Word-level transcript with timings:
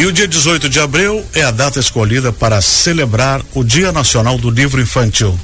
E 0.00 0.06
o 0.06 0.12
dia 0.12 0.26
18 0.26 0.70
de 0.70 0.80
abril 0.80 1.22
é 1.34 1.42
a 1.42 1.50
data 1.50 1.78
escolhida 1.78 2.32
para 2.32 2.62
celebrar 2.62 3.42
o 3.52 3.62
Dia 3.62 3.92
Nacional 3.92 4.38
do 4.38 4.48
Livro 4.48 4.80
Infantil. 4.80 5.38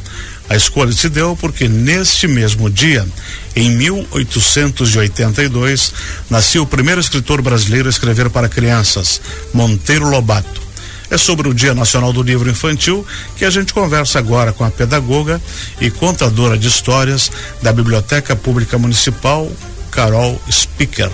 A 0.49 0.57
escolha 0.57 0.93
se 0.93 1.11
deu 1.11 1.37
porque 1.37 1.69
neste 1.69 2.27
mesmo 2.27 2.71
dia, 2.71 3.07
em 3.55 3.71
1882, 3.73 5.93
nasceu 6.31 6.63
o 6.63 6.67
primeiro 6.67 6.99
escritor 6.99 7.43
brasileiro 7.43 7.87
a 7.87 7.91
escrever 7.91 8.31
para 8.31 8.49
crianças, 8.49 9.21
Monteiro 9.53 10.09
Lobato. 10.09 10.63
É 11.11 11.19
sobre 11.19 11.51
o 11.51 11.55
Dia 11.55 11.75
Nacional 11.75 12.11
do 12.11 12.23
Livro 12.23 12.49
Infantil 12.49 13.07
que 13.37 13.45
a 13.45 13.51
gente 13.51 13.75
conversa 13.75 14.19
agora 14.19 14.55
com 14.55 14.65
a 14.65 14.71
pedagoga 14.71 15.39
e 15.83 15.91
contadora 15.91 16.57
de 16.57 16.67
histórias 16.67 17.31
da 17.61 17.75
Biblioteca 17.75 18.35
Pública 18.35 18.79
Municipal, 18.79 19.53
Carol 19.91 20.41
Speaker. 20.51 21.11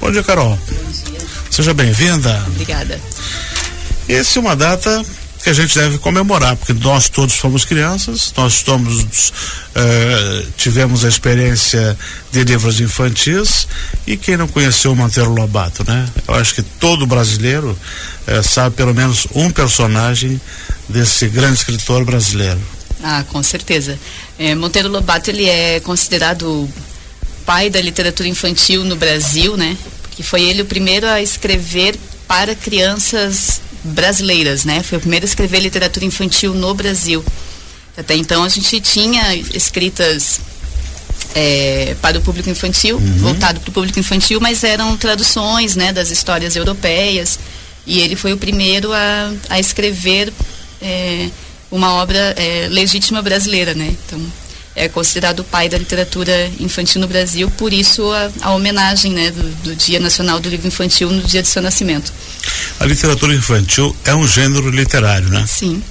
Bom 0.00 0.10
dia, 0.10 0.22
Carol. 0.22 0.58
Bom 0.66 0.92
dia. 0.92 1.19
Seja 1.50 1.74
bem-vinda. 1.74 2.44
Obrigada. 2.46 3.00
Essa 4.08 4.38
é 4.38 4.40
uma 4.40 4.56
data 4.56 5.04
que 5.42 5.48
a 5.48 5.52
gente 5.52 5.74
deve 5.74 5.98
comemorar, 5.98 6.54
porque 6.56 6.72
nós 6.72 7.08
todos 7.08 7.34
fomos 7.36 7.64
crianças, 7.64 8.32
nós 8.36 8.54
somos, 8.54 9.30
uh, 9.30 10.50
tivemos 10.56 11.04
a 11.04 11.08
experiência 11.08 11.96
de 12.30 12.44
livros 12.44 12.80
infantis 12.80 13.66
e 14.06 14.16
quem 14.16 14.36
não 14.36 14.46
conheceu 14.46 14.92
o 14.92 14.96
Monteiro 14.96 15.32
Lobato, 15.32 15.82
né? 15.86 16.06
Eu 16.28 16.34
acho 16.34 16.54
que 16.54 16.62
todo 16.62 17.06
brasileiro 17.06 17.76
uh, 18.28 18.42
sabe 18.42 18.76
pelo 18.76 18.94
menos 18.94 19.26
um 19.34 19.50
personagem 19.50 20.40
desse 20.88 21.26
grande 21.28 21.54
escritor 21.54 22.04
brasileiro. 22.04 22.60
Ah, 23.02 23.24
com 23.28 23.42
certeza. 23.42 23.98
É, 24.38 24.54
Monteiro 24.54 24.88
Lobato 24.88 25.30
ele 25.30 25.48
é 25.48 25.80
considerado 25.80 26.68
pai 27.46 27.70
da 27.70 27.80
literatura 27.80 28.28
infantil 28.28 28.84
no 28.84 28.94
Brasil, 28.94 29.56
né? 29.56 29.76
Porque 30.20 30.22
foi 30.22 30.42
ele 30.42 30.62
o 30.62 30.66
primeiro 30.66 31.06
a 31.06 31.22
escrever 31.22 31.98
para 32.28 32.54
crianças 32.54 33.60
brasileiras, 33.82 34.64
né? 34.64 34.82
Foi 34.82 34.98
o 34.98 35.00
primeiro 35.00 35.24
a 35.24 35.28
escrever 35.28 35.60
literatura 35.60 36.04
infantil 36.04 36.52
no 36.52 36.74
Brasil. 36.74 37.24
Até 37.96 38.14
então 38.16 38.44
a 38.44 38.48
gente 38.48 38.80
tinha 38.80 39.34
escritas 39.34 40.40
é, 41.34 41.96
para 42.02 42.18
o 42.18 42.20
público 42.20 42.50
infantil, 42.50 42.96
uhum. 42.96 43.18
voltado 43.18 43.60
para 43.60 43.70
o 43.70 43.72
público 43.72 43.98
infantil, 43.98 44.40
mas 44.40 44.62
eram 44.62 44.96
traduções, 44.96 45.74
né, 45.74 45.92
das 45.92 46.10
histórias 46.10 46.54
europeias. 46.54 47.38
E 47.86 48.00
ele 48.00 48.14
foi 48.14 48.32
o 48.32 48.36
primeiro 48.36 48.92
a, 48.92 49.32
a 49.48 49.58
escrever 49.58 50.32
é, 50.82 51.28
uma 51.70 51.94
obra 51.94 52.34
é, 52.36 52.68
legítima 52.68 53.22
brasileira, 53.22 53.74
né? 53.74 53.94
Então 54.06 54.20
é 54.80 54.88
considerado 54.88 55.40
o 55.40 55.44
pai 55.44 55.68
da 55.68 55.76
literatura 55.76 56.50
infantil 56.58 57.02
no 57.02 57.06
Brasil, 57.06 57.50
por 57.50 57.70
isso 57.70 58.10
a, 58.12 58.30
a 58.40 58.50
homenagem 58.52 59.12
né, 59.12 59.30
do, 59.30 59.42
do, 59.62 59.76
Dia 59.76 60.00
Nacional 60.00 60.40
do 60.40 60.48
Livro 60.48 60.66
Infantil 60.66 61.10
no 61.10 61.22
dia 61.22 61.42
de 61.42 61.48
seu 61.48 61.60
nascimento. 61.60 62.10
A 62.78 62.86
literatura 62.86 63.34
infantil 63.34 63.94
é 64.06 64.14
um 64.14 64.26
gênero 64.26 64.70
literário, 64.70 65.28
né? 65.28 65.44
Sim. 65.46 65.82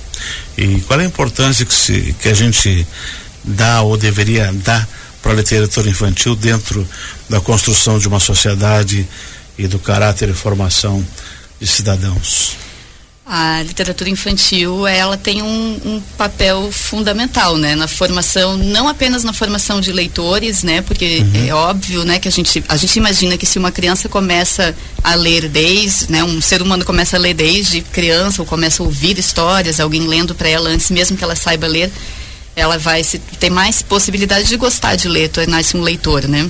E 0.57 0.81
qual 0.81 0.99
é 0.99 1.03
a 1.03 1.05
importância 1.05 1.63
que, 1.65 1.73
se, 1.73 2.15
que 2.19 2.29
a 2.29 2.33
gente 2.33 2.85
dá 3.43 3.83
ou 3.83 3.95
deveria 3.95 4.51
dar 4.53 4.87
para 5.21 5.33
a 5.33 5.35
literatura 5.35 5.87
infantil 5.87 6.35
dentro 6.35 6.87
da 7.29 7.39
construção 7.39 7.99
de 7.99 8.07
uma 8.07 8.19
sociedade 8.19 9.07
e 9.55 9.67
do 9.67 9.77
caráter 9.77 10.29
e 10.29 10.33
formação 10.33 11.05
de 11.61 11.67
cidadãos? 11.67 12.57
A 13.31 13.61
literatura 13.61 14.09
infantil 14.09 14.87
ela 14.87 15.15
tem 15.15 15.43
um, 15.43 15.79
um, 15.85 16.01
papel 16.17 16.71
fundamental 16.71 17.57
né 17.57 17.75
na 17.75 17.87
formação 17.87 18.57
não 18.57 18.87
apenas 18.87 19.23
na 19.23 19.31
formação 19.31 19.79
de 19.79 19.91
leitores 19.91 20.63
né 20.63 20.81
porque 20.81 21.19
uhum. 21.19 21.47
é 21.47 21.53
óbvio 21.53 22.03
né 22.03 22.17
que 22.17 22.27
a 22.27 22.31
gente 22.31 22.63
a 22.67 22.75
gente 22.75 22.95
imagina 22.97 23.37
que 23.37 23.45
se 23.45 23.59
uma 23.59 23.71
criança 23.71 24.09
começa 24.09 24.75
a 25.03 25.13
ler 25.13 25.47
desde 25.47 26.11
né 26.11 26.23
um 26.23 26.41
ser 26.41 26.59
humano 26.59 26.83
começa 26.83 27.17
a 27.17 27.19
ler 27.19 27.35
desde 27.35 27.81
criança 27.81 28.41
ou 28.41 28.47
começa 28.47 28.81
a 28.81 28.85
ouvir 28.87 29.19
histórias 29.19 29.79
alguém 29.79 30.07
lendo 30.07 30.33
para 30.33 30.49
ela 30.49 30.67
antes 30.71 30.89
mesmo 30.89 31.15
que 31.15 31.23
ela 31.23 31.35
saiba 31.35 31.67
ler 31.67 31.91
ela 32.55 32.79
vai 32.79 33.03
se, 33.03 33.19
ter 33.19 33.51
mais 33.51 33.83
possibilidade 33.83 34.47
de 34.47 34.57
gostar 34.57 34.95
de 34.95 35.07
ler 35.07 35.29
tornar-se 35.29 35.77
um 35.77 35.81
leitor 35.81 36.27
né 36.27 36.49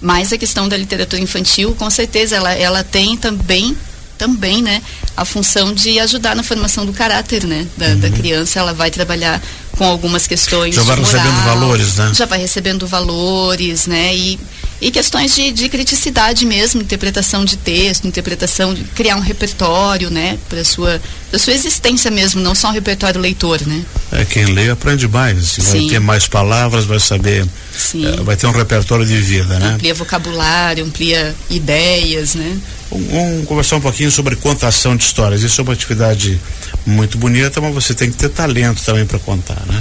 mas 0.00 0.32
a 0.32 0.38
questão 0.38 0.68
da 0.68 0.76
literatura 0.76 1.22
infantil 1.22 1.76
com 1.76 1.88
certeza 1.88 2.34
ela 2.34 2.52
ela 2.54 2.82
tem 2.82 3.16
também 3.16 3.76
também, 4.20 4.62
né, 4.62 4.82
a 5.16 5.24
função 5.24 5.72
de 5.72 5.98
ajudar 5.98 6.36
na 6.36 6.42
formação 6.42 6.84
do 6.84 6.92
caráter, 6.92 7.46
né, 7.46 7.66
da, 7.74 7.86
uhum. 7.86 8.00
da 8.00 8.10
criança. 8.10 8.58
Ela 8.58 8.74
vai 8.74 8.90
trabalhar 8.90 9.40
com 9.72 9.84
algumas 9.86 10.26
questões. 10.26 10.74
Já 10.74 10.82
vai 10.82 10.96
moral, 10.96 11.10
recebendo 11.10 11.44
valores, 11.44 11.96
né? 11.96 12.12
Já 12.14 12.26
vai 12.26 12.38
recebendo 12.38 12.86
valores, 12.86 13.86
né, 13.86 14.14
e 14.14 14.38
e 14.80 14.90
questões 14.90 15.34
de, 15.34 15.52
de 15.52 15.68
criticidade 15.68 16.46
mesmo, 16.46 16.80
interpretação 16.80 17.44
de 17.44 17.56
texto, 17.56 18.06
interpretação 18.06 18.72
de 18.72 18.82
criar 18.84 19.16
um 19.16 19.20
repertório, 19.20 20.10
né, 20.10 20.38
para 20.48 20.64
sua 20.64 21.00
para 21.28 21.38
sua 21.38 21.52
existência 21.52 22.10
mesmo, 22.10 22.40
não 22.40 22.56
só 22.56 22.70
um 22.70 22.72
repertório 22.72 23.20
leitor, 23.20 23.60
né? 23.64 23.84
É 24.10 24.24
quem 24.24 24.46
lê 24.46 24.68
aprende 24.68 25.06
mais, 25.06 25.56
vai 25.58 25.86
ter 25.86 26.00
mais 26.00 26.26
palavras, 26.26 26.84
vai 26.86 26.98
saber, 26.98 27.46
é, 27.94 28.22
vai 28.22 28.36
ter 28.36 28.48
um 28.48 28.50
repertório 28.50 29.06
de 29.06 29.16
vida, 29.16 29.56
né? 29.60 29.74
Amplia 29.74 29.94
vocabulário, 29.94 30.84
amplia 30.84 31.32
ideias, 31.48 32.34
né? 32.34 32.58
Vamos 32.90 33.46
conversar 33.46 33.76
um 33.76 33.80
pouquinho 33.80 34.10
sobre 34.10 34.34
contação 34.34 34.96
de 34.96 35.04
histórias. 35.04 35.42
Isso 35.42 35.60
é 35.60 35.62
uma 35.62 35.72
atividade 35.72 36.40
muito 36.84 37.16
bonita, 37.16 37.60
mas 37.60 37.72
você 37.72 37.94
tem 37.94 38.10
que 38.10 38.16
ter 38.16 38.30
talento 38.30 38.82
também 38.82 39.06
para 39.06 39.20
contar, 39.20 39.62
né? 39.68 39.80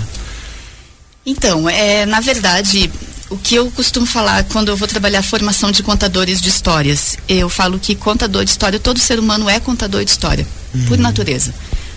Então, 1.25 1.69
é, 1.69 2.05
na 2.05 2.19
verdade, 2.21 2.89
o 3.29 3.37
que 3.37 3.55
eu 3.55 3.69
costumo 3.71 4.05
falar 4.05 4.43
quando 4.45 4.69
eu 4.69 4.77
vou 4.77 4.87
trabalhar 4.87 5.21
formação 5.21 5.71
de 5.71 5.83
contadores 5.83 6.41
de 6.41 6.49
histórias, 6.49 7.17
eu 7.27 7.47
falo 7.47 7.79
que 7.79 7.95
contador 7.95 8.43
de 8.43 8.51
história, 8.51 8.79
todo 8.79 8.99
ser 8.99 9.19
humano 9.19 9.47
é 9.47 9.59
contador 9.59 10.03
de 10.03 10.11
história, 10.11 10.47
uhum. 10.73 10.85
por 10.85 10.97
natureza. 10.97 11.53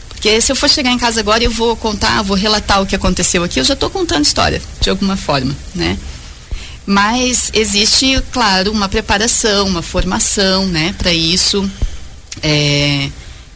Porque 0.09 0.41
se 0.41 0.53
eu 0.53 0.57
for 0.57 0.69
chegar 0.69 0.93
em 0.93 0.99
casa 0.99 1.21
agora 1.21 1.43
e 1.43 1.47
eu 1.47 1.51
vou 1.51 1.75
contar, 1.75 2.23
vou 2.23 2.37
relatar 2.37 2.83
o 2.83 2.87
que 2.87 2.95
aconteceu 2.95 3.43
aqui, 3.43 3.59
eu 3.59 3.65
já 3.65 3.75
estou 3.75 3.91
contando 3.91 4.25
história, 4.25 4.61
de 4.81 4.91
alguma 4.91 5.17
forma, 5.17 5.57
né? 5.75 5.99
Mas 6.85 7.51
existe, 7.55 8.23
claro, 8.31 8.71
uma 8.71 8.89
preparação, 8.89 9.67
uma 9.67 9.83
formação, 9.83 10.67
né, 10.67 10.95
para 10.99 11.13
isso. 11.13 11.69
É, 12.43 13.09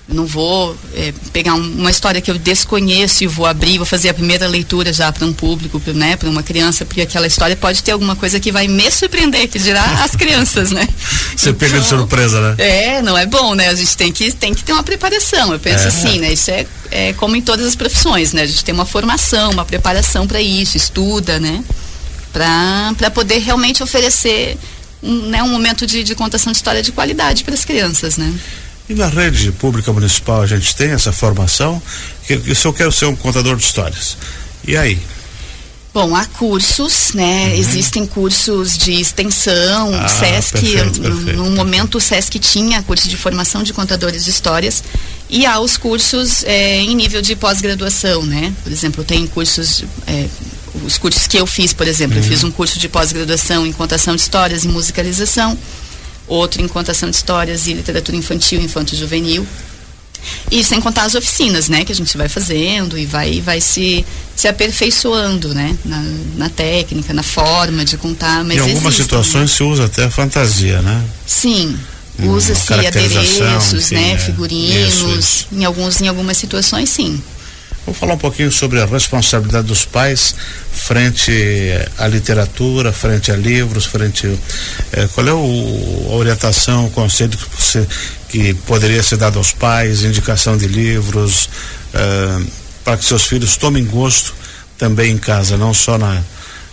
não 0.08 0.24
vou 0.24 0.76
é, 0.94 1.12
pegar 1.32 1.54
um, 1.54 1.72
uma 1.78 1.90
história 1.90 2.20
que 2.20 2.30
eu 2.30 2.38
desconheço 2.38 3.24
e 3.24 3.26
vou 3.26 3.44
abrir, 3.44 3.76
vou 3.76 3.86
fazer 3.86 4.08
a 4.08 4.14
primeira 4.14 4.46
leitura 4.46 4.92
já 4.92 5.10
para 5.10 5.26
um 5.26 5.32
público, 5.32 5.80
né, 5.92 6.16
para 6.16 6.30
uma 6.30 6.42
criança, 6.42 6.84
porque 6.84 7.00
aquela 7.00 7.26
história 7.26 7.56
pode 7.56 7.82
ter 7.82 7.90
alguma 7.90 8.14
coisa 8.14 8.38
que 8.38 8.52
vai 8.52 8.68
me 8.68 8.88
surpreender, 8.90 9.48
que 9.48 9.58
dirá 9.58 9.82
as 10.04 10.14
crianças, 10.14 10.70
né? 10.70 10.88
Você 11.36 11.50
então, 11.50 11.58
pega 11.58 11.80
de 11.80 11.86
então, 11.86 11.98
surpresa, 11.98 12.40
né? 12.40 12.54
É, 12.58 13.02
não 13.02 13.18
é 13.18 13.26
bom, 13.26 13.54
né? 13.54 13.68
A 13.68 13.74
gente 13.74 13.96
tem 13.96 14.12
que, 14.12 14.32
tem 14.32 14.54
que 14.54 14.62
ter 14.62 14.72
uma 14.72 14.82
preparação. 14.82 15.52
Eu 15.52 15.58
penso 15.58 15.84
é. 15.84 15.88
assim, 15.88 16.18
né? 16.20 16.32
Isso 16.32 16.50
é, 16.50 16.66
é 16.90 17.12
como 17.14 17.36
em 17.36 17.42
todas 17.42 17.66
as 17.66 17.74
profissões, 17.74 18.32
né? 18.32 18.42
A 18.42 18.46
gente 18.46 18.64
tem 18.64 18.74
uma 18.74 18.86
formação, 18.86 19.50
uma 19.50 19.64
preparação 19.64 20.26
para 20.26 20.40
isso, 20.40 20.76
estuda, 20.76 21.38
né? 21.38 21.62
para 22.98 23.10
poder 23.10 23.38
realmente 23.38 23.82
oferecer 23.82 24.58
um, 25.02 25.28
né, 25.28 25.42
um 25.42 25.48
momento 25.48 25.86
de, 25.86 26.02
de 26.02 26.14
contação 26.14 26.52
de 26.52 26.58
história 26.58 26.82
de 26.82 26.92
qualidade 26.92 27.44
para 27.44 27.54
as 27.54 27.64
crianças, 27.64 28.16
né? 28.18 28.32
E 28.88 28.94
na 28.94 29.08
rede 29.08 29.50
pública 29.52 29.92
municipal 29.92 30.42
a 30.42 30.46
gente 30.46 30.74
tem 30.76 30.90
essa 30.90 31.12
formação? 31.12 31.82
Que, 32.26 32.54
se 32.54 32.66
eu 32.66 32.72
quero 32.72 32.92
ser 32.92 33.06
um 33.06 33.16
contador 33.16 33.56
de 33.56 33.64
histórias, 33.64 34.16
e 34.66 34.76
aí? 34.76 34.98
Bom, 35.92 36.14
há 36.14 36.26
cursos, 36.26 37.14
né? 37.14 37.46
Uhum. 37.46 37.54
Existem 37.54 38.06
cursos 38.06 38.76
de 38.76 38.92
extensão, 38.92 39.94
ah, 39.94 40.06
SESC, 40.06 40.52
perfeito, 40.52 41.00
perfeito, 41.00 41.36
no, 41.38 41.50
momento 41.52 41.96
o 41.96 42.00
SESC 42.00 42.38
tinha 42.38 42.82
curso 42.82 43.08
de 43.08 43.16
formação 43.16 43.62
de 43.62 43.72
contadores 43.72 44.24
de 44.24 44.30
histórias 44.30 44.84
e 45.30 45.46
há 45.46 45.58
os 45.58 45.78
cursos 45.78 46.44
é, 46.44 46.80
em 46.80 46.94
nível 46.94 47.22
de 47.22 47.34
pós-graduação, 47.34 48.22
né? 48.24 48.52
Por 48.62 48.70
exemplo, 48.70 49.02
tem 49.04 49.26
cursos 49.26 49.84
é, 50.06 50.26
os 50.84 50.98
cursos 50.98 51.26
que 51.26 51.38
eu 51.38 51.46
fiz, 51.46 51.72
por 51.72 51.88
exemplo, 51.88 52.16
uhum. 52.16 52.22
eu 52.22 52.28
fiz 52.28 52.44
um 52.44 52.50
curso 52.50 52.78
de 52.78 52.88
pós-graduação 52.88 53.66
em 53.66 53.72
contação 53.72 54.14
de 54.14 54.20
histórias 54.20 54.64
e 54.64 54.68
musicalização, 54.68 55.56
outro 56.26 56.62
em 56.62 56.68
contação 56.68 57.08
de 57.10 57.16
histórias 57.16 57.66
e 57.66 57.72
literatura 57.72 58.16
infantil, 58.16 58.60
infanto-juvenil. 58.60 59.46
E 60.50 60.64
sem 60.64 60.80
contar 60.80 61.04
as 61.04 61.14
oficinas, 61.14 61.68
né, 61.68 61.84
que 61.84 61.92
a 61.92 61.94
gente 61.94 62.16
vai 62.16 62.28
fazendo 62.28 62.98
e 62.98 63.06
vai, 63.06 63.40
vai 63.40 63.60
se, 63.60 64.04
se 64.34 64.48
aperfeiçoando, 64.48 65.54
né, 65.54 65.76
na, 65.84 66.02
na 66.36 66.48
técnica, 66.48 67.14
na 67.14 67.22
forma 67.22 67.84
de 67.84 67.96
contar. 67.96 68.44
Mas 68.44 68.56
em 68.56 68.60
algumas 68.60 68.94
existem, 68.94 69.04
situações 69.04 69.50
né? 69.50 69.56
se 69.56 69.62
usa 69.62 69.84
até 69.84 70.04
a 70.04 70.10
fantasia, 70.10 70.82
né? 70.82 71.04
Sim, 71.26 71.78
usa-se 72.24 72.72
adereços, 72.72 73.90
né, 73.90 74.12
é, 74.12 74.18
figurinos, 74.18 74.94
isso, 74.94 75.08
isso. 75.18 75.48
em 75.52 75.64
alguns, 75.64 76.00
em 76.00 76.08
algumas 76.08 76.36
situações, 76.36 76.88
sim. 76.88 77.22
Vamos 77.86 78.00
falar 78.00 78.14
um 78.14 78.18
pouquinho 78.18 78.50
sobre 78.50 78.80
a 78.80 78.84
responsabilidade 78.84 79.68
dos 79.68 79.84
pais 79.84 80.34
frente 80.72 81.32
à 81.96 82.08
literatura, 82.08 82.92
frente 82.92 83.30
a 83.30 83.36
livros, 83.36 83.86
frente. 83.86 84.26
Eh, 84.92 85.08
qual 85.14 85.28
é 85.28 85.32
o, 85.32 86.08
a 86.10 86.14
orientação, 86.14 86.86
o 86.86 86.90
conselho 86.90 87.38
que, 87.38 87.46
você, 87.56 87.86
que 88.28 88.54
poderia 88.54 89.00
ser 89.04 89.18
dado 89.18 89.38
aos 89.38 89.52
pais, 89.52 90.02
indicação 90.02 90.58
de 90.58 90.66
livros, 90.66 91.48
eh, 91.94 92.46
para 92.82 92.96
que 92.96 93.04
seus 93.04 93.22
filhos 93.22 93.56
tomem 93.56 93.84
gosto 93.84 94.34
também 94.76 95.12
em 95.12 95.18
casa, 95.18 95.56
não 95.56 95.72
só 95.72 95.96
na, 95.96 96.20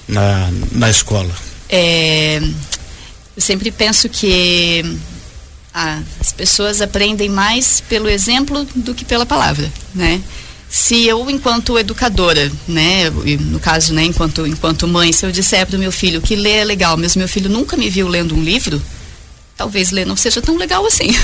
na, 0.07 0.49
na 0.71 0.89
escola? 0.89 1.31
É, 1.69 2.41
eu 3.35 3.41
sempre 3.41 3.69
penso 3.69 4.09
que 4.09 4.97
as 5.71 6.33
pessoas 6.35 6.81
aprendem 6.81 7.29
mais 7.29 7.81
pelo 7.81 8.09
exemplo 8.09 8.67
do 8.75 8.95
que 8.95 9.05
pela 9.05 9.27
palavra, 9.27 9.71
né? 9.93 10.19
Se 10.75 11.05
eu, 11.05 11.29
enquanto 11.29 11.77
educadora, 11.77 12.51
né, 12.67 13.07
no 13.41 13.59
caso, 13.59 13.93
né, 13.93 14.05
enquanto, 14.05 14.47
enquanto 14.47 14.87
mãe, 14.87 15.13
se 15.13 15.23
eu 15.23 15.31
disser 15.31 15.67
para 15.67 15.75
o 15.75 15.79
meu 15.79 15.91
filho 15.91 16.19
que 16.19 16.35
ler 16.35 16.61
é 16.61 16.63
legal, 16.63 16.97
mas 16.97 17.15
meu 17.15 17.27
filho 17.27 17.47
nunca 17.47 17.77
me 17.77 17.91
viu 17.91 18.07
lendo 18.07 18.35
um 18.35 18.43
livro, 18.43 18.81
talvez 19.55 19.91
ler 19.91 20.03
não 20.03 20.17
seja 20.17 20.41
tão 20.41 20.57
legal 20.57 20.83
assim. 20.83 21.15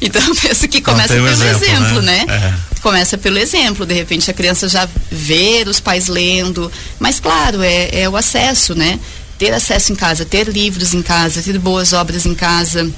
Então 0.00 0.22
eu 0.22 0.34
penso 0.36 0.68
que 0.68 0.80
começa 0.80 1.12
pelo 1.12 1.26
exemplo, 1.26 1.64
exemplo 1.64 2.02
né? 2.02 2.24
né? 2.24 2.34
É. 2.76 2.78
Começa 2.80 3.18
pelo 3.18 3.36
exemplo, 3.36 3.84
de 3.84 3.94
repente 3.94 4.30
a 4.30 4.34
criança 4.34 4.68
já 4.68 4.88
vê 5.10 5.64
os 5.66 5.80
pais 5.80 6.06
lendo, 6.06 6.70
mas 7.00 7.18
claro, 7.18 7.62
é, 7.62 8.02
é 8.02 8.08
o 8.08 8.16
acesso, 8.16 8.76
né? 8.76 9.00
Ter 9.40 9.52
acesso 9.52 9.90
em 9.90 9.96
casa, 9.96 10.24
ter 10.24 10.46
livros 10.46 10.94
em 10.94 11.02
casa, 11.02 11.42
ter 11.42 11.58
boas 11.58 11.92
obras 11.92 12.26
em 12.26 12.34
casa 12.34 12.88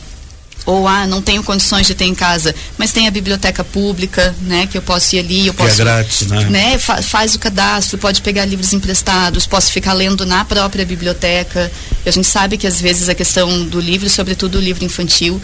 ou 0.71 0.87
ah, 0.87 1.07
não 1.07 1.21
tenho 1.21 1.43
condições 1.43 1.87
de 1.87 1.95
ter 1.95 2.05
em 2.05 2.15
casa, 2.15 2.55
mas 2.79 2.93
tem 2.93 3.09
a 3.09 3.11
biblioteca 3.11 3.65
pública, 3.65 4.35
né, 4.43 4.67
que 4.67 4.79
eu 4.79 4.83
posso 4.83 5.17
ir 5.17 5.19
ali, 5.19 5.47
eu 5.49 5.55
posso, 5.55 5.75
que 5.75 5.81
é 5.81 5.85
grátis, 5.85 6.27
né? 6.29 6.45
né 6.51 6.79
fa 6.79 7.03
faz 7.03 7.35
o 7.35 7.39
cadastro, 7.39 7.99
pode 7.99 8.23
pegar 8.23 8.45
livros 8.45 8.73
emprestados, 8.73 9.47
posso 9.47 9.73
ficar 9.73 9.93
lendo 9.93 10.25
na 10.25 10.45
própria 10.45 10.85
biblioteca. 10.85 11.71
A 12.07 12.11
gente 12.11 12.27
sabe 12.27 12.57
que 12.57 12.67
às 12.67 12.81
vezes 12.81 13.09
a 13.09 13.15
questão 13.15 13.65
do 13.65 13.81
livro, 13.81 14.09
sobretudo 14.09 14.59
o 14.59 14.61
livro 14.61 14.85
infantil, 14.85 15.41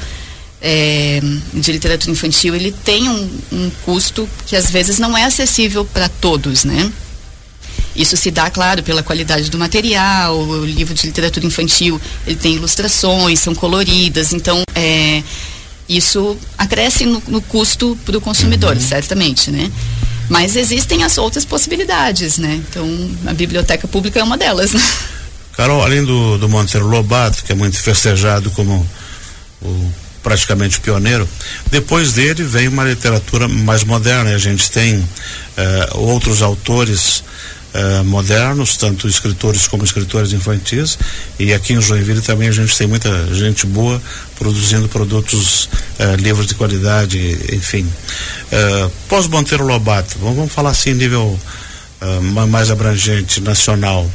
é, 0.61 1.21
de 1.53 1.73
literatura 1.73 2.13
infantil, 2.13 2.55
ele 2.55 2.73
tem 2.73 3.09
um, 3.09 3.31
um 3.53 3.71
custo 3.85 4.29
que 4.47 4.57
às 4.57 4.71
vezes 4.71 4.99
não 4.99 5.17
é 5.17 5.25
acessível 5.25 5.85
para 5.85 6.09
todos, 6.09 6.65
né? 6.65 6.91
Isso 7.97 8.17
se 8.17 8.31
dá, 8.31 8.51
claro, 8.51 8.83
pela 8.83 9.03
qualidade 9.03 9.51
do 9.51 9.59
material. 9.59 10.39
O 10.39 10.65
livro 10.65 10.95
de 10.95 11.07
literatura 11.07 11.47
infantil 11.47 12.01
ele 12.27 12.37
tem 12.37 12.55
ilustrações, 12.55 13.41
são 13.41 13.55
coloridas, 13.55 14.33
então 14.33 14.63
é, 14.75 15.23
isso 15.89 16.37
acresce 16.59 17.07
no, 17.07 17.23
no 17.29 17.41
custo 17.41 17.97
para 18.05 18.19
o 18.19 18.21
consumidor, 18.21 18.75
uhum. 18.75 18.81
certamente, 18.81 19.51
né? 19.51 19.71
Mas 20.29 20.57
existem 20.57 21.05
as 21.05 21.19
outras 21.19 21.45
possibilidades, 21.45 22.39
né? 22.39 22.61
Então 22.69 23.11
a 23.27 23.33
biblioteca 23.33 23.87
pública 23.87 24.19
é 24.19 24.23
uma 24.23 24.37
delas. 24.37 24.73
Né? 24.73 24.83
Carol, 25.57 25.83
além 25.83 26.05
do, 26.05 26.37
do 26.37 26.49
Monteiro 26.49 26.87
Lobato, 26.87 27.45
que 27.45 27.53
é 27.53 27.55
muito 27.55 27.79
festejado 27.79 28.51
como 28.51 28.87
o 29.63 29.93
praticamente 30.27 30.81
pioneiro. 30.81 31.29
Depois 31.71 32.15
dele 32.15 32.43
vem 32.43 32.67
uma 32.67 32.83
literatura 32.83 33.47
mais 33.47 33.85
moderna. 33.85 34.35
A 34.35 34.39
gente 34.39 34.69
tem 34.73 34.97
uh, 34.99 35.07
outros 35.95 36.43
autores 36.43 37.23
uh, 37.77 38.05
modernos, 38.05 38.77
tanto 38.77 39.07
escritores 39.07 39.69
como 39.69 39.85
escritores 39.85 40.33
infantis. 40.33 40.99
E 41.39 41.53
aqui 41.53 41.75
em 41.75 41.81
Joinville 41.81 42.21
também 42.21 42.49
a 42.49 42.53
gente 42.53 42.77
tem 42.77 42.87
muita 42.87 43.35
gente 43.35 43.67
boa 43.67 44.01
produzindo 44.39 44.89
produtos, 44.89 45.69
uh, 45.99 46.17
livros 46.19 46.47
de 46.47 46.55
qualidade, 46.55 47.19
enfim. 47.53 47.87
Pós 49.09 49.27
Monteiro 49.27 49.67
Lobato, 49.67 50.19
vamos, 50.19 50.37
vamos 50.37 50.53
falar 50.53 50.71
assim, 50.71 50.95
nível 50.95 51.39
mais 52.49 52.71
abrangente, 52.71 53.41
nacional. 53.41 54.09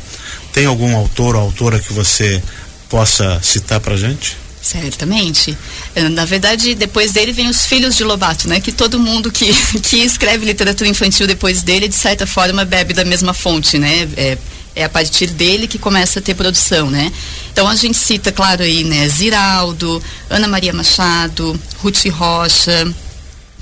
Tem 0.53 0.65
algum 0.65 0.95
autor 0.95 1.35
ou 1.35 1.41
autora 1.41 1.79
que 1.79 1.91
você 1.91 2.41
possa 2.89 3.39
citar 3.41 3.79
para 3.79 3.97
gente? 3.97 4.37
Certamente. 4.61 5.57
Eh, 5.95 6.07
na 6.09 6.23
verdade, 6.23 6.75
depois 6.75 7.11
dele 7.11 7.33
vem 7.33 7.49
os 7.49 7.65
filhos 7.65 7.95
de 7.95 8.03
Lobato, 8.03 8.47
né? 8.47 8.59
Que 8.59 8.71
todo 8.71 8.99
mundo 8.99 9.31
que, 9.31 9.51
que 9.81 9.97
escreve 9.97 10.45
literatura 10.45 10.89
infantil 10.89 11.25
depois 11.25 11.63
dele, 11.63 11.87
de 11.87 11.95
certa 11.95 12.27
forma, 12.27 12.63
bebe 12.63 12.93
da 12.93 13.03
mesma 13.03 13.33
fonte, 13.33 13.79
né? 13.79 14.07
É, 14.15 14.37
é 14.75 14.83
a 14.83 14.89
partir 14.89 15.27
dele 15.27 15.67
que 15.67 15.79
começa 15.79 16.19
a 16.19 16.21
ter 16.21 16.35
produção, 16.35 16.89
né? 16.91 17.11
Então 17.51 17.67
a 17.67 17.75
gente 17.75 17.97
cita, 17.97 18.31
claro, 18.31 18.61
aí, 18.61 18.83
né? 18.83 19.07
Ziraldo, 19.09 20.01
Ana 20.29 20.47
Maria 20.47 20.73
Machado, 20.73 21.59
Ruth 21.79 22.05
Rocha, 22.09 22.93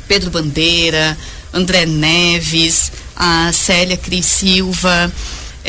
Pedro 0.08 0.30
Bandeira, 0.30 1.18
André 1.54 1.86
Neves, 1.86 2.92
a 3.16 3.52
Célia 3.54 3.98
Cris 3.98 4.26
Silva, 4.26 5.12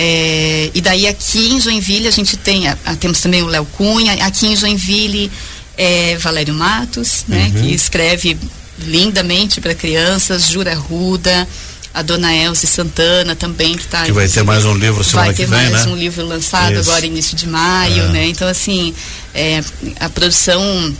é, 0.03 0.71
e 0.73 0.81
daí 0.81 1.07
aqui 1.07 1.51
em 1.51 1.61
Joinville 1.61 2.09
a 2.09 2.11
gente 2.11 2.35
tem, 2.35 2.67
a, 2.67 2.79
a, 2.87 2.97
temos 2.97 3.21
também 3.21 3.43
o 3.43 3.47
Léo 3.47 3.67
Cunha, 3.67 4.15
aqui 4.25 4.47
em 4.47 4.57
Joinville 4.57 5.31
é 5.77 6.17
Valério 6.17 6.55
Matos, 6.55 7.27
né, 7.29 7.53
uhum. 7.55 7.61
que 7.61 7.75
escreve 7.75 8.39
lindamente 8.79 9.61
para 9.61 9.75
crianças, 9.75 10.47
Jura 10.47 10.75
Ruda, 10.75 11.47
a 11.93 12.01
dona 12.01 12.35
Elze 12.35 12.67
Santana 12.67 13.37
também 13.37 13.77
que 13.77 13.83
está 13.83 14.05
que 14.07 14.13
vai 14.13 14.27
ter 14.27 14.43
mais 14.43 14.65
um 14.65 14.75
livro 14.75 15.05
semana 15.05 15.35
que 15.35 15.45
vem, 15.45 15.49
vai 15.49 15.65
ter 15.67 15.71
mais 15.73 15.85
né? 15.85 15.93
um 15.93 15.97
livro 15.97 16.27
lançado 16.27 16.73
Isso. 16.73 16.89
agora 16.89 17.05
início 17.05 17.37
de 17.37 17.47
maio, 17.47 18.05
é. 18.05 18.09
né? 18.09 18.27
Então 18.29 18.49
assim, 18.49 18.95
é, 19.35 19.63
a 19.99 20.09
produção 20.09 20.97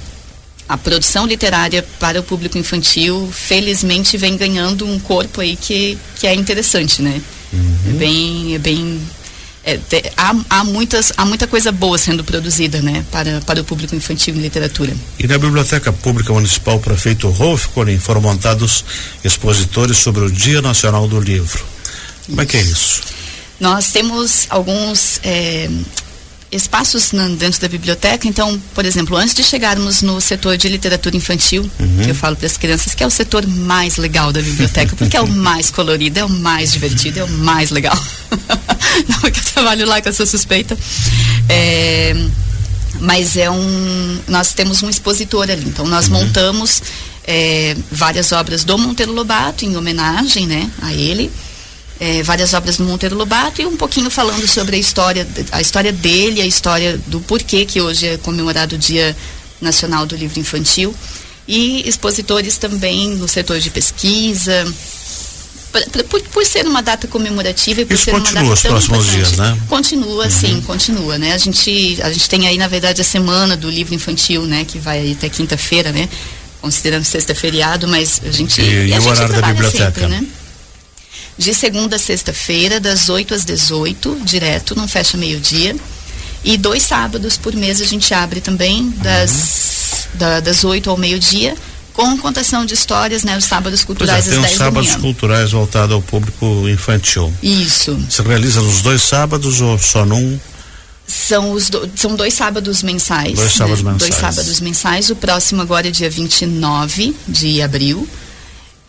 a 0.69 0.77
produção 0.77 1.27
literária 1.27 1.83
para 1.99 2.21
o 2.21 2.23
público 2.23 2.59
infantil, 2.59 3.31
felizmente, 3.33 4.19
vem 4.19 4.37
ganhando 4.37 4.87
um 4.87 4.99
corpo 5.01 5.41
aí 5.41 5.57
que, 5.57 5.97
que 6.17 6.27
é 6.27 6.35
interessante, 6.35 7.01
né? 7.01 7.23
Uhum. 7.53 7.77
É 7.89 7.93
bem, 7.93 8.55
é 8.55 8.59
bem 8.59 9.01
é, 9.63 9.77
te, 9.77 10.03
há, 10.17 10.35
há, 10.49 10.65
muitas, 10.65 11.13
há 11.17 11.25
muita 11.25 11.47
coisa 11.47 11.71
boa 11.71 11.99
sendo 11.99 12.25
produzida 12.25 12.81
né, 12.81 13.05
para, 13.11 13.41
para 13.43 13.61
o 13.61 13.65
público 13.65 13.95
infantil 13.95 14.35
em 14.35 14.39
literatura. 14.39 14.97
E 15.19 15.27
na 15.27 15.37
Biblioteca 15.37 15.93
Pública 15.93 16.33
Municipal 16.33 16.79
Prefeito 16.79 17.29
Rolf 17.29 17.67
Colim 17.69 17.99
foram 17.99 18.21
montados 18.23 18.85
expositores 19.23 19.99
sobre 19.99 20.25
o 20.25 20.31
Dia 20.31 20.63
Nacional 20.63 21.07
do 21.07 21.21
Livro. 21.21 21.63
Como 22.27 22.41
isso. 22.41 22.43
é 22.43 22.47
que 22.47 22.57
é 22.57 22.63
isso? 22.63 23.03
Nós 23.61 23.93
temos 23.93 24.47
alguns 24.49 25.21
é, 25.23 25.69
espaços 26.53 27.13
na, 27.13 27.29
dentro 27.29 27.61
da 27.61 27.69
biblioteca. 27.69 28.27
Então, 28.27 28.61
por 28.75 28.85
exemplo, 28.85 29.17
antes 29.17 29.35
de 29.35 29.43
chegarmos 29.43 30.03
no 30.03 30.21
setor 30.21 30.57
de 30.57 30.69
literatura 30.69 31.17
infantil, 31.17 31.69
uhum. 31.79 32.03
que 32.03 32.11
eu 32.11 32.15
falo 32.15 32.37
para 32.37 32.47
as 32.47 32.57
crianças 32.57 32.95
que 32.95 33.03
é 33.03 33.07
o 33.07 33.11
setor 33.11 33.47
mais 33.47 33.97
legal 33.97 34.33
da 34.33 34.41
biblioteca, 34.41 34.97
porque 34.97 35.17
é 35.17 35.21
o 35.21 35.29
mais 35.29 35.71
colorido, 35.71 36.19
é 36.19 36.25
o 36.25 36.29
mais 36.29 36.73
divertido, 36.73 37.21
é 37.21 37.25
o 37.25 37.29
mais 37.29 37.71
legal. 37.71 37.97
Não 39.09 39.19
é 39.25 39.31
que 39.31 39.41
eu 39.41 39.45
trabalho 39.45 39.87
lá 39.87 40.01
que 40.01 40.09
eu 40.09 40.13
sou 40.13 40.27
suspeita. 40.27 40.77
É, 41.49 42.15
mas 43.01 43.37
é 43.37 43.51
um. 43.51 44.19
Nós 44.29 44.53
temos 44.53 44.83
um 44.83 44.91
expositor 44.91 45.49
ali. 45.51 45.65
Então, 45.67 45.87
nós 45.87 46.09
uhum. 46.09 46.15
montamos 46.15 46.83
é, 47.27 47.77
várias 47.91 48.33
obras 48.33 48.65
do 48.65 48.77
Monteiro 48.77 49.13
Lobato 49.13 49.65
em 49.65 49.77
homenagem 49.77 50.47
né, 50.47 50.71
a 50.83 50.93
ele 50.93 51.31
é, 52.01 52.23
várias 52.23 52.55
obras 52.55 52.79
do 52.79 52.85
Monteiro 52.85 53.15
Lobato 53.15 53.61
e 53.61 53.67
um 53.67 53.77
pouquinho 53.77 54.11
falando 54.11 54.49
sobre 54.49 54.75
a 54.75 54.79
história, 54.79 55.29
a 55.53 55.61
história 55.61 55.93
dele, 55.93 56.41
a 56.41 56.47
história 56.47 56.99
do 57.07 57.21
porquê 57.21 57.67
que 57.67 57.79
hoje 57.83 58.07
é 58.07 58.17
comemorado 58.17 58.75
o 58.75 58.79
Dia 58.79 59.15
Nacional 59.61 60.07
do 60.07 60.17
Livro 60.17 60.41
Infantil 60.41 60.95
e 61.47 61.87
expositores 61.87 62.57
também 62.57 63.11
no 63.11 63.29
setor 63.29 63.61
de 63.61 63.69
pesquisa, 63.69 64.67
por, 66.09 66.23
por, 66.23 66.47
ser 66.47 66.67
uma 66.67 66.83
data 66.83 67.07
comemorativa 67.07 67.83
e 67.83 67.85
por 67.85 67.95
Isso 67.95 68.05
ser 68.05 68.13
continua 68.13 68.43
uma 68.43 68.55
data 68.55 68.63
tão 68.63 68.71
próximos 68.73 69.07
dias, 69.07 69.37
né? 69.37 69.59
Continua, 69.69 70.25
uhum. 70.25 70.31
sim, 70.31 70.61
continua, 70.63 71.19
né? 71.19 71.33
A 71.33 71.39
gente, 71.39 71.99
a 72.03 72.11
gente 72.11 72.29
tem 72.29 72.49
aí, 72.49 72.57
na 72.57 72.67
verdade, 72.67 73.01
a 73.01 73.05
semana 73.05 73.57
do 73.57 73.71
livro 73.71 73.95
infantil, 73.95 74.43
né? 74.47 74.65
Que 74.65 74.79
vai 74.79 75.13
até 75.13 75.29
quinta-feira, 75.29 75.93
né? 75.93 76.09
Considerando 76.61 77.05
sexta 77.05 77.35
feriado, 77.35 77.87
mas 77.87 78.21
a 78.25 78.31
gente. 78.33 78.61
E, 78.61 78.89
e, 78.89 78.95
a 78.95 78.99
o 78.99 79.03
gente 79.03 79.13
horário 79.13 79.41
da 79.41 79.43
biblioteca? 79.43 80.01
Sempre, 80.01 80.09
né? 80.09 80.27
De 81.37 81.55
segunda 81.55 81.97
a 81.97 81.99
sexta-feira, 81.99 82.79
das 82.79 83.09
8 83.09 83.35
às 83.35 83.45
18, 83.45 84.21
direto, 84.25 84.77
não 84.77 84.87
fecha 84.87 85.17
meio-dia. 85.17 85.75
E 86.45 86.57
dois 86.57 86.83
sábados 86.83 87.37
por 87.37 87.55
mês 87.55 87.81
a 87.81 87.85
gente 87.85 88.13
abre 88.15 88.41
também, 88.41 88.91
das, 88.99 90.07
uhum. 90.13 90.19
da, 90.19 90.41
das 90.41 90.65
8 90.65 90.89
ao 90.89 90.97
meio-dia, 90.97 91.55
com 91.93 92.17
contação 92.19 92.65
de 92.65 92.75
histórias, 92.75 93.25
né? 93.25 93.37
Os 93.37 93.45
sábados 93.45 93.85
culturais 93.85 94.25
pois 94.25 94.37
é, 94.37 94.39
às 94.39 94.47
10 94.47 94.59
sábados 94.59 94.89
da 94.89 94.99
manhã. 94.99 95.03
culturais 95.03 95.51
voltados 95.53 95.95
ao 95.95 96.03
público 96.03 96.69
infantil. 96.69 97.33
Isso. 97.43 97.95
Você 98.09 98.23
realiza 98.23 98.61
nos 98.61 98.81
dois 98.81 99.03
sábados 99.03 99.61
ou 99.61 99.79
só 99.79 100.07
num? 100.07 100.39
São, 101.07 101.53
os 101.53 101.69
do, 101.69 101.91
são 101.97 102.15
dois 102.15 102.33
sábados 102.35 102.83
mensais. 102.83 103.35
Dois 103.35 103.53
sábados 103.53 103.83
né? 103.83 103.93
mensais. 103.93 104.11
Dois 104.11 104.21
sábados 104.21 104.61
mensais. 104.61 105.11
O 105.11 105.17
próximo 105.17 105.61
agora 105.61 105.89
é 105.89 105.91
dia 105.91 106.09
29 106.09 107.15
de 107.27 107.61
abril. 107.61 108.09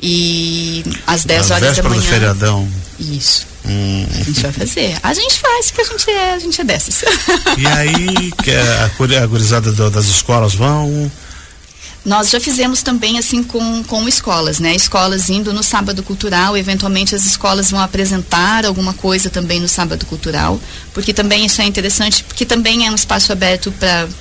E 0.02 0.84
às 1.06 1.26
10 1.26 1.52
horas 1.52 1.78
da 1.78 1.84
manhã. 1.84 2.02
do 2.02 2.08
feriadão. 2.08 2.68
Isso. 3.00 3.48
Hum. 3.66 4.08
A 4.20 4.24
gente 4.24 4.42
vai 4.42 4.52
fazer. 4.52 4.98
A 5.04 5.14
gente 5.14 5.40
faz, 5.40 5.72
porque 5.72 5.82
a 5.82 5.86
gente 5.86 6.10
é, 6.10 6.34
a 6.34 6.40
gente 6.40 6.62
é 6.62 6.64
dessas. 6.64 7.04
E 7.58 7.68
aí, 7.68 8.32
que 8.44 8.52
a, 8.52 9.24
a 9.24 9.26
gurizada 9.28 9.72
das 9.90 10.06
escolas 10.06 10.56
vão 10.56 11.12
nós 12.04 12.32
já 12.32 12.40
fizemos 12.40 12.82
também 12.82 13.20
assim 13.20 13.44
com, 13.44 13.84
com 13.84 14.08
escolas, 14.08 14.60
né? 14.60 14.76
Escolas 14.76 15.30
indo 15.30 15.54
no 15.54 15.62
sábado 15.62 16.02
cultural, 16.02 16.58
eventualmente 16.58 17.14
as 17.14 17.26
escolas 17.26 17.70
vão 17.70 17.80
apresentar 17.80 18.66
alguma 18.66 18.94
coisa 18.94 19.30
também 19.30 19.60
no 19.60 19.68
sábado 19.68 20.04
cultural, 20.08 20.60
porque 20.94 21.14
também 21.14 21.46
isso 21.46 21.62
é 21.62 21.66
interessante, 21.66 22.24
porque 22.24 22.44
também 22.44 22.88
é 22.88 22.92
um 22.92 22.96
espaço 22.96 23.32
aberto 23.32 23.72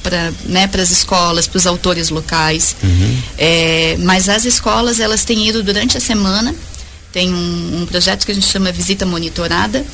para 0.02 0.32
né, 0.44 0.68
as 0.74 0.90
escolas, 0.90 1.46
para 1.46 1.56
os 1.56 1.66
autores 1.66 2.10
locais. 2.10 2.76
Uhum. 2.82 3.22
É, 3.38 3.96
mas 4.00 4.28
as 4.28 4.44
escolas, 4.44 5.00
elas 5.00 5.24
têm 5.24 5.48
ido 5.48 5.62
durante 5.62 5.96
a 5.96 6.00
semana, 6.00 6.54
tem 7.12 7.32
um, 7.32 7.80
um 7.80 7.86
projeto 7.86 8.26
que 8.26 8.32
a 8.32 8.34
gente 8.34 8.46
chama 8.46 8.70
Visita 8.70 9.06
Monitorada, 9.06 9.84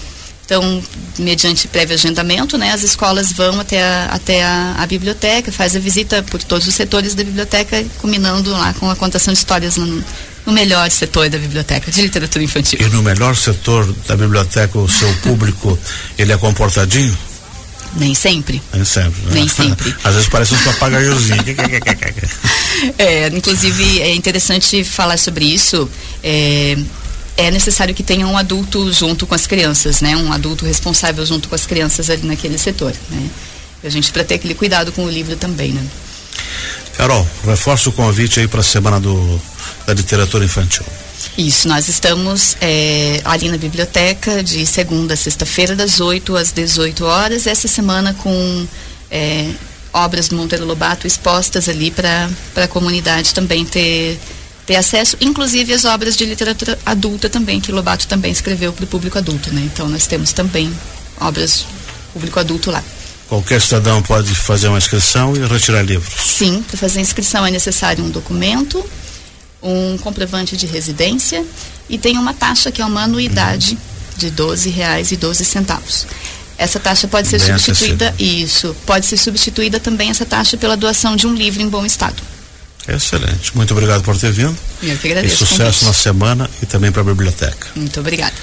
Então, 0.47 0.81
mediante 1.19 1.67
prévio 1.67 1.95
agendamento, 1.95 2.57
né, 2.57 2.71
as 2.71 2.85
escolas 2.85 3.33
vão 3.33 3.59
até 3.59 3.83
a, 3.83 4.05
até 4.13 4.45
a, 4.45 4.77
a, 4.79 4.87
biblioteca, 4.87 5.51
faz 5.51 5.75
a 5.75 5.81
visita 5.81 6.23
por 6.23 6.41
todos 6.41 6.69
os 6.69 6.75
setores 6.75 7.17
da 7.17 7.25
biblioteca, 7.25 7.85
culminando 7.99 8.53
lá 8.53 8.73
com 8.75 8.89
a 8.89 8.95
contação 8.95 9.35
de 9.35 9.41
histórias 9.41 9.77
no, 9.77 10.05
no 10.47 10.53
melhor 10.53 10.89
setor 10.89 11.29
da 11.29 11.37
biblioteca, 11.37 11.91
de 11.91 12.01
literatura 12.01 12.45
infantil. 12.45 12.79
E 12.81 12.85
no 12.91 13.03
melhor 13.03 13.35
setor 13.35 13.93
da 14.07 14.17
biblioteca, 14.17 14.79
o 14.79 14.89
seu 14.89 15.13
público, 15.17 15.77
ele 16.17 16.33
é 16.33 16.37
comportadinho? 16.37 17.19
Nem 17.97 18.15
sempre. 18.15 18.63
Nem 18.73 18.85
sempre. 18.85 19.21
Né? 19.23 19.31
Nem 19.33 19.49
sempre. 19.49 19.95
Às 20.05 20.15
vezes 20.15 20.29
parece 20.29 20.55
um 20.55 20.59
papagaiozinho. 20.59 21.43
é, 22.99 23.27
inclusive, 23.29 24.01
é 24.01 24.15
interessante 24.15 24.85
falar 24.85 25.17
sobre 25.17 25.45
isso. 25.45 25.91
É, 26.23 26.77
é 27.37 27.51
necessário 27.51 27.95
que 27.95 28.03
tenha 28.03 28.27
um 28.27 28.37
adulto 28.37 28.93
junto 28.93 29.27
com 29.27 29.35
as 29.35 29.47
crianças, 29.47 30.01
né? 30.01 30.17
Um 30.17 30.33
adulto 30.33 30.65
responsável 30.65 31.25
junto 31.25 31.49
com 31.49 31.55
as 31.55 31.67
crianças 31.67 32.09
ali 32.09 32.27
naquele 32.27 32.59
setor, 32.59 32.95
né? 33.11 33.31
A 33.85 33.89
gente 33.89 34.11
para 34.11 34.25
ter 34.25 34.35
aquele 34.35 34.55
cuidado 34.55 34.91
com 34.93 35.05
o 35.05 35.11
livro 35.11 35.37
também, 35.37 35.73
né? 35.73 35.87
Carol, 36.97 37.27
reforça 37.45 37.91
o 37.91 37.93
convite 37.93 38.41
aí 38.41 38.49
para 38.49 38.61
a 38.61 38.65
semana 38.65 38.99
do, 38.99 39.41
da 39.87 39.93
literatura 39.93 40.45
infantil. 40.45 40.85
Isso, 41.37 41.69
nós 41.69 41.89
estamos 41.89 42.57
é, 42.61 43.21
ali 43.25 43.51
na 43.51 43.59
biblioteca 43.59 44.43
de 44.43 44.65
segunda 44.65 45.15
a 45.15 45.17
sexta-feira, 45.17 45.77
das 45.77 46.01
8 46.01 46.35
às 46.37 46.51
18 46.53 47.05
horas, 47.05 47.47
essa 47.47 47.69
semana 47.69 48.15
com 48.15 48.67
é, 49.11 49.51
obras 49.93 50.29
do 50.29 50.37
Monteiro 50.37 50.65
Lobato 50.65 51.07
expostas 51.07 51.69
ali 51.69 51.91
para 51.91 52.29
a 52.57 52.69
comunidade 52.69 53.35
também 53.35 53.65
ter 53.65 54.19
ter 54.67 54.77
acesso, 54.77 55.17
inclusive 55.21 55.73
as 55.73 55.85
obras 55.85 56.17
de 56.17 56.25
literatura 56.25 56.79
adulta 56.85 57.31
também, 57.31 57.61
que 57.61 57.71
Lobato 57.71 58.07
também 58.09 58.33
escreveu 58.33 58.73
para 58.73 58.85
o 58.85 58.89
público 58.89 59.17
adulto, 59.17 59.53
né? 59.55 59.63
Então 59.65 59.89
nós 59.89 60.07
temos 60.07 60.33
também 60.33 60.73
obras 61.21 61.65
público 62.13 62.41
adulto 62.41 62.71
lá. 62.71 62.83
Qualquer 63.29 63.61
cidadão 63.61 64.03
pode 64.03 64.35
fazer 64.35 64.69
uma 64.69 64.79
inscrição 64.79 65.35
e 65.37 65.47
retirar 65.47 65.83
livros? 65.83 66.15
Sim, 66.15 66.63
para 66.63 66.77
fazer 66.77 66.99
a 66.99 67.03
inscrição 67.03 67.47
é 67.47 67.51
necessário 67.51 68.05
um 68.05 68.11
documento, 68.11 68.85
um 69.63 69.99
comprovante 69.99 70.57
de 70.57 70.67
residência 70.67 71.45
e 71.89 71.99
tem 71.99 72.19
uma 72.19 72.33
taxa 72.33 72.71
que 72.71 72.81
é 72.81 72.85
uma 72.85 73.03
anuidade 73.03 73.77
de 74.17 74.29
R$ 74.29 74.71
reais 74.71 75.13
e 75.13 75.17
doze 75.17 75.45
centavos. 75.45 76.07
Essa 76.57 76.81
taxa 76.81 77.07
pode 77.07 77.29
ser 77.29 77.39
Bem 77.41 77.59
substituída, 77.59 78.09
acessível. 78.09 78.45
isso, 78.45 78.77
pode 78.87 79.05
ser 79.07 79.17
substituída 79.19 79.79
também 79.79 80.09
essa 80.09 80.25
taxa 80.25 80.57
pela 80.57 80.77
doação 80.77 81.15
de 81.15 81.27
um 81.27 81.35
livro 81.35 81.61
em 81.61 81.69
bom 81.69 81.85
estado. 81.85 82.23
Excelente. 82.89 83.57
Muito 83.57 83.73
obrigado 83.73 84.03
por 84.03 84.17
ter 84.17 84.33
vindo. 84.33 84.57
Eu 84.83 84.97
que 84.97 85.09
agradeço. 85.09 85.45
E 85.45 85.47
sucesso 85.47 85.85
na 85.85 85.93
semana 85.93 86.49
e 86.63 86.67
também 86.67 86.93
para 86.93 87.03
a 87.03 87.05
biblioteca. 87.05 87.69
Muito 87.75 87.99
obrigada. 88.01 88.35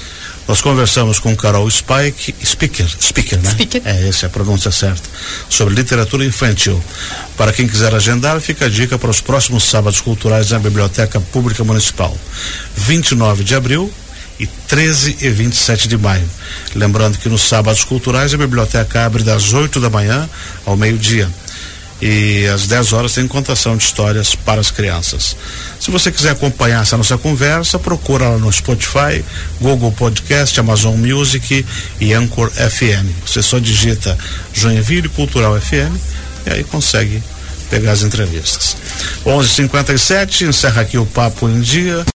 Nós 0.45 0.59
conversamos 0.59 1.19
com 1.19 1.33
Carol 1.37 1.69
Spike, 1.71 2.35
speaker, 2.45 2.85
speaker, 3.01 3.39
né? 3.39 3.51
Speaker. 3.51 3.81
É, 3.85 4.09
essa 4.09 4.25
é 4.25 4.27
a 4.27 4.29
pronúncia 4.29 4.71
certa, 4.71 5.09
sobre 5.47 5.73
literatura 5.73 6.25
infantil. 6.25 6.83
Para 7.37 7.53
quem 7.53 7.65
quiser 7.65 7.95
agendar, 7.95 8.41
fica 8.41 8.65
a 8.65 8.69
dica 8.69 8.99
para 8.99 9.09
os 9.09 9.21
próximos 9.21 9.63
sábados 9.63 10.01
culturais 10.01 10.51
na 10.51 10.59
Biblioteca 10.59 11.21
Pública 11.21 11.63
Municipal. 11.63 12.17
29 12.75 13.43
de 13.45 13.55
abril 13.55 13.91
e 14.37 14.45
13 14.45 15.17
e 15.21 15.29
27 15.29 15.87
de 15.87 15.97
maio. 15.97 16.29
Lembrando 16.75 17.17
que 17.17 17.29
nos 17.29 17.47
sábados 17.47 17.85
culturais 17.85 18.33
a 18.33 18.37
biblioteca 18.37 19.05
abre 19.05 19.23
das 19.23 19.53
8 19.53 19.79
da 19.79 19.89
manhã 19.89 20.29
ao 20.65 20.75
meio-dia 20.75 21.29
e 22.05 22.45
às 22.47 22.67
10 22.67 22.91
horas 22.91 23.13
tem 23.13 23.25
contação 23.25 23.77
de 23.77 23.85
histórias 23.85 24.35
para 24.35 24.59
as 24.59 24.69
crianças. 24.69 25.37
Se 25.79 25.89
você 25.89 26.11
quiser 26.11 26.31
acompanhar 26.31 26.81
essa 26.81 26.97
nossa 26.97 27.17
conversa, 27.17 27.79
procura 27.79 28.27
lá 28.27 28.37
no 28.37 28.51
Spotify, 28.51 29.23
Google 29.61 29.89
Podcast, 29.93 30.59
Amazon 30.59 30.97
Music 30.97 31.65
e 32.01 32.13
Anchor 32.13 32.51
FM. 32.51 33.07
Você 33.25 33.41
só 33.41 33.57
digita 33.57 34.17
Joinville 34.53 35.07
Cultural 35.07 35.57
FM 35.61 35.95
e 36.45 36.49
aí 36.49 36.63
consegue 36.65 37.23
pegar 37.69 37.93
as 37.93 38.01
entrevistas. 38.01 38.75
11:57 39.25 40.45
encerra 40.45 40.81
aqui 40.81 40.97
o 40.97 41.05
papo 41.05 41.47
em 41.47 41.61
dia. 41.61 42.05